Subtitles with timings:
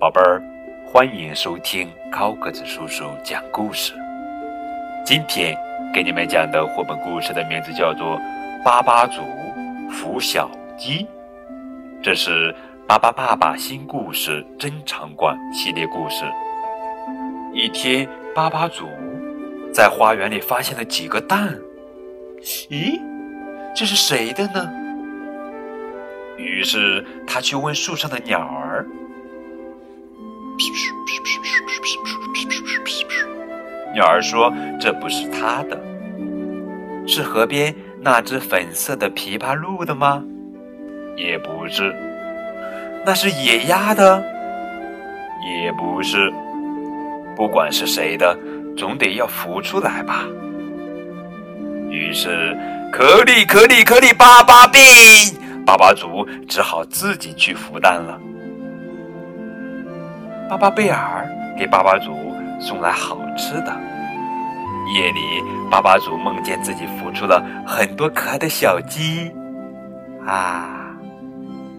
[0.00, 0.42] 宝贝儿，
[0.86, 3.92] 欢迎收听高个子叔叔讲故事。
[5.04, 5.54] 今天
[5.92, 8.18] 给你们讲的绘本故事的名字叫做
[8.64, 9.20] 《巴巴族
[9.90, 11.04] 孵小鸡》，
[12.02, 12.54] 这是
[12.88, 16.24] 巴巴爸爸新故事珍藏馆系列故事。
[17.52, 18.86] 一天，巴巴族
[19.70, 21.54] 在花园里发现了几个蛋，
[22.40, 22.98] 咦，
[23.76, 24.72] 这是谁的呢？
[26.38, 28.86] 于是他去问树上的鸟儿。
[33.92, 35.80] 鸟儿说：“这不是他的，
[37.06, 40.22] 是河边那只粉色的琵琶鹿的吗？
[41.16, 41.94] 也不是，
[43.04, 44.22] 那是野鸭的，
[45.62, 46.32] 也不是。
[47.36, 48.38] 不管是谁的，
[48.76, 50.24] 总得要孵出来吧。”
[51.90, 52.56] 于是，
[52.92, 54.80] 可里可里可里，巴巴病，
[55.66, 58.20] 巴巴族只好自己去孵蛋了。
[60.50, 63.72] 巴巴贝尔给巴巴祖送来好吃的。
[64.96, 65.20] 夜里，
[65.70, 69.30] 巴巴祖梦见自己孵出了很多可爱的小鸡，
[70.26, 70.90] 啊，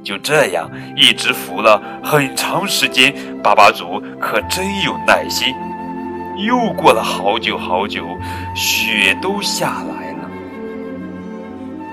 [0.02, 3.14] 就这样一直孵了很长时间。
[3.44, 5.54] 巴巴祖可真有耐心。
[6.38, 8.06] 又过了好久好久，
[8.56, 10.30] 雪都下来了。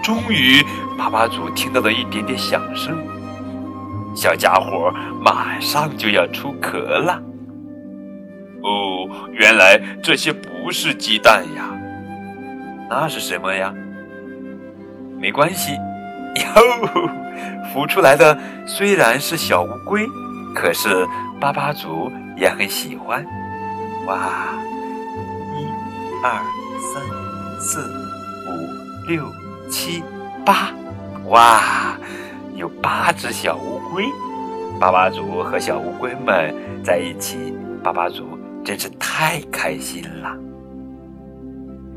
[0.00, 0.64] 终于，
[0.96, 2.96] 巴巴祖听到了一点点响声。
[4.19, 7.22] 小家伙马上就要出壳了。
[8.64, 11.70] 哦，原来这些不是鸡蛋呀，
[12.91, 13.72] 那是什么呀？
[15.20, 15.72] 没关系，
[16.34, 16.91] 哟，
[17.72, 20.05] 孵出来的虽然是小乌龟，
[20.53, 21.06] 可是
[21.41, 23.25] 巴巴族也很喜欢。
[24.08, 24.48] 哇，
[25.55, 25.64] 一、
[26.25, 26.42] 二、
[26.92, 27.88] 三、四、
[28.48, 29.32] 五、六、
[29.70, 30.03] 七、
[30.44, 30.70] 八，
[31.27, 31.97] 哇！
[32.56, 34.04] 有八只小乌龟，
[34.81, 40.37] 巴巴族和小乌龟们在一起，巴巴族真是太开心了。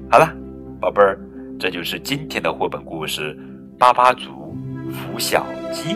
[0.10, 0.34] 好了，
[0.80, 1.20] 宝贝儿，
[1.60, 3.38] 这就是今天的绘本故事
[3.78, 4.56] 《巴巴族
[4.90, 5.94] 孵小鸡》。